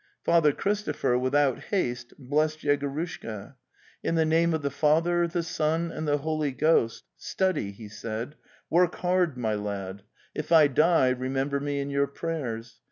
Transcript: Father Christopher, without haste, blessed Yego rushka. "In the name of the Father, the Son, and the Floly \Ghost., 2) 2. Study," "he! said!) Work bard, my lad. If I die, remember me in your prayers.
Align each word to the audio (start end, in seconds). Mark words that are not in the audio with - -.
Father 0.23 0.51
Christopher, 0.51 1.15
without 1.15 1.65
haste, 1.65 2.11
blessed 2.17 2.61
Yego 2.63 2.91
rushka. 2.91 3.53
"In 4.01 4.15
the 4.15 4.25
name 4.25 4.51
of 4.51 4.63
the 4.63 4.71
Father, 4.71 5.27
the 5.27 5.43
Son, 5.43 5.91
and 5.91 6.07
the 6.07 6.17
Floly 6.17 6.49
\Ghost., 6.51 7.03
2) 7.17 7.17
2. 7.17 7.17
Study," 7.23 7.71
"he! 7.71 7.87
said!) 7.87 8.33
Work 8.71 8.99
bard, 9.03 9.37
my 9.37 9.53
lad. 9.53 10.01
If 10.33 10.51
I 10.51 10.65
die, 10.69 11.09
remember 11.09 11.59
me 11.59 11.79
in 11.79 11.91
your 11.91 12.07
prayers. 12.07 12.79